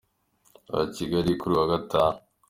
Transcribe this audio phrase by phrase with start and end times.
[0.73, 2.17] wa Kigali, kuri uyu wa Gatanu.